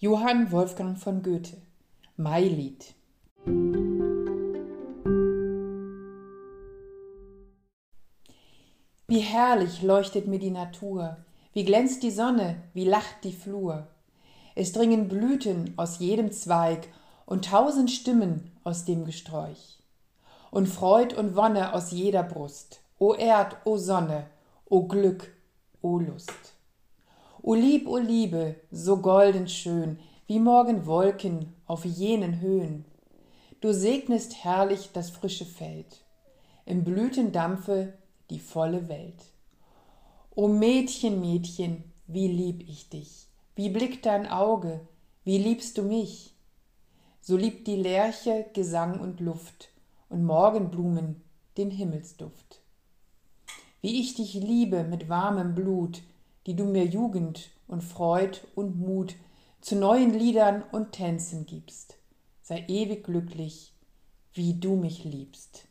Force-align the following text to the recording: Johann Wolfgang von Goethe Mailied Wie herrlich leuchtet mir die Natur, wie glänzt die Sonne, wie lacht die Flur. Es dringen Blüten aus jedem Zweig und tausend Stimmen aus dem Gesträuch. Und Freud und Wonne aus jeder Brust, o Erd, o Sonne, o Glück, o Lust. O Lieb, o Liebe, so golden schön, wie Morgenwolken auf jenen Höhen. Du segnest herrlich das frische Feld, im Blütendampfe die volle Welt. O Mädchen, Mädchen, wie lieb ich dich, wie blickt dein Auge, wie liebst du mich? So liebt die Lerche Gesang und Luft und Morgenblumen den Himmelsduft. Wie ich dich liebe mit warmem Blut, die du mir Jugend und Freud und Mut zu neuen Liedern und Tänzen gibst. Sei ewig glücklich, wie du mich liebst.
Johann 0.00 0.52
Wolfgang 0.52 0.96
von 0.96 1.24
Goethe 1.24 1.56
Mailied 2.16 2.94
Wie 9.08 9.18
herrlich 9.18 9.82
leuchtet 9.82 10.28
mir 10.28 10.38
die 10.38 10.52
Natur, 10.52 11.16
wie 11.52 11.64
glänzt 11.64 12.04
die 12.04 12.12
Sonne, 12.12 12.62
wie 12.74 12.84
lacht 12.84 13.24
die 13.24 13.32
Flur. 13.32 13.88
Es 14.54 14.70
dringen 14.70 15.08
Blüten 15.08 15.74
aus 15.76 15.98
jedem 15.98 16.30
Zweig 16.30 16.86
und 17.26 17.46
tausend 17.46 17.90
Stimmen 17.90 18.52
aus 18.62 18.84
dem 18.84 19.04
Gesträuch. 19.04 19.80
Und 20.52 20.68
Freud 20.68 21.16
und 21.16 21.34
Wonne 21.34 21.74
aus 21.74 21.90
jeder 21.90 22.22
Brust, 22.22 22.82
o 23.00 23.14
Erd, 23.14 23.56
o 23.64 23.76
Sonne, 23.76 24.26
o 24.66 24.86
Glück, 24.86 25.36
o 25.82 25.98
Lust. 25.98 26.54
O 27.40 27.54
Lieb, 27.54 27.86
o 27.86 27.98
Liebe, 27.98 28.56
so 28.72 28.96
golden 28.96 29.46
schön, 29.46 29.98
wie 30.26 30.40
Morgenwolken 30.40 31.54
auf 31.66 31.84
jenen 31.84 32.40
Höhen. 32.40 32.84
Du 33.60 33.72
segnest 33.72 34.44
herrlich 34.44 34.90
das 34.92 35.10
frische 35.10 35.44
Feld, 35.44 36.04
im 36.66 36.82
Blütendampfe 36.82 37.94
die 38.30 38.40
volle 38.40 38.88
Welt. 38.88 39.24
O 40.34 40.48
Mädchen, 40.48 41.20
Mädchen, 41.20 41.84
wie 42.08 42.26
lieb 42.26 42.68
ich 42.68 42.88
dich, 42.88 43.28
wie 43.54 43.70
blickt 43.70 44.06
dein 44.06 44.26
Auge, 44.26 44.80
wie 45.24 45.38
liebst 45.38 45.78
du 45.78 45.82
mich? 45.82 46.34
So 47.20 47.36
liebt 47.36 47.68
die 47.68 47.76
Lerche 47.76 48.46
Gesang 48.52 48.98
und 49.00 49.20
Luft 49.20 49.68
und 50.08 50.24
Morgenblumen 50.24 51.22
den 51.56 51.70
Himmelsduft. 51.70 52.60
Wie 53.80 54.00
ich 54.00 54.14
dich 54.14 54.34
liebe 54.34 54.82
mit 54.82 55.08
warmem 55.08 55.54
Blut, 55.54 56.02
die 56.48 56.56
du 56.56 56.64
mir 56.64 56.86
Jugend 56.86 57.50
und 57.66 57.84
Freud 57.84 58.38
und 58.54 58.80
Mut 58.80 59.16
zu 59.60 59.76
neuen 59.76 60.14
Liedern 60.14 60.64
und 60.72 60.92
Tänzen 60.92 61.44
gibst. 61.44 61.98
Sei 62.40 62.64
ewig 62.68 63.04
glücklich, 63.04 63.74
wie 64.32 64.54
du 64.54 64.74
mich 64.74 65.04
liebst. 65.04 65.68